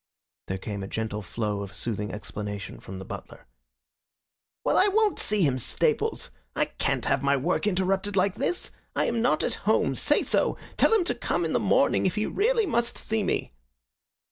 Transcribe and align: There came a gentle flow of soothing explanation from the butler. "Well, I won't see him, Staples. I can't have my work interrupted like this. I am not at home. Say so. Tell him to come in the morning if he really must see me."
There 0.47 0.57
came 0.57 0.81
a 0.81 0.87
gentle 0.87 1.21
flow 1.21 1.61
of 1.61 1.75
soothing 1.75 2.11
explanation 2.11 2.79
from 2.79 2.97
the 2.97 3.05
butler. 3.05 3.45
"Well, 4.65 4.75
I 4.75 4.87
won't 4.87 5.19
see 5.19 5.43
him, 5.43 5.59
Staples. 5.59 6.31
I 6.55 6.65
can't 6.65 7.05
have 7.05 7.21
my 7.21 7.37
work 7.37 7.67
interrupted 7.67 8.15
like 8.15 8.33
this. 8.33 8.71
I 8.95 9.05
am 9.05 9.21
not 9.21 9.43
at 9.43 9.67
home. 9.69 9.93
Say 9.93 10.23
so. 10.23 10.57
Tell 10.75 10.91
him 10.91 11.03
to 11.03 11.13
come 11.13 11.45
in 11.45 11.53
the 11.53 11.59
morning 11.59 12.07
if 12.07 12.15
he 12.15 12.25
really 12.25 12.65
must 12.65 12.97
see 12.97 13.21
me." 13.21 13.53